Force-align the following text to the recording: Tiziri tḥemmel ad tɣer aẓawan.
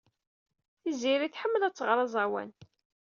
Tiziri 0.81 1.27
tḥemmel 1.29 1.61
ad 1.63 1.73
tɣer 1.75 1.97
aẓawan. 2.05 2.49